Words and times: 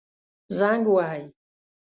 زنګ 0.57 0.83
ووهئ 0.89 1.23